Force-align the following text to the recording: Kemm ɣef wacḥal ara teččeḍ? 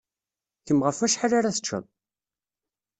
Kemm 0.65 0.81
ɣef 0.85 0.97
wacḥal 0.99 1.33
ara 1.37 1.55
teččeḍ? 1.55 1.85